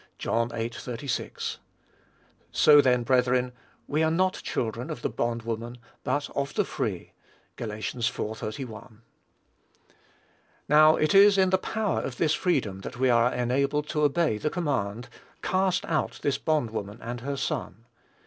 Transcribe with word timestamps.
(John 0.17 0.49
viii. 0.49 0.69
36.) 0.69 1.59
"So, 2.51 2.81
then, 2.81 3.03
brethren, 3.03 3.53
we 3.87 4.01
are 4.01 4.09
not 4.09 4.33
children 4.41 4.89
of 4.89 5.03
the 5.03 5.11
bond 5.11 5.43
woman, 5.43 5.77
but 6.03 6.27
of 6.31 6.55
the 6.55 6.65
free." 6.65 7.11
(Gal. 7.55 7.69
iv. 7.69 7.85
31.) 8.03 9.03
Now, 10.67 10.95
it 10.95 11.13
is 11.13 11.37
in 11.37 11.51
the 11.51 11.59
power 11.59 11.99
of 12.01 12.17
this 12.17 12.33
freedom 12.33 12.79
that 12.79 12.97
we 12.97 13.11
are 13.11 13.31
enabled 13.31 13.87
to 13.89 14.01
obey 14.01 14.39
the 14.39 14.49
command, 14.49 15.07
"Cast 15.43 15.85
out 15.85 16.17
this 16.23 16.39
bond 16.39 16.71
woman 16.71 16.97
and 16.99 17.21
her 17.21 17.37
son." 17.37 17.85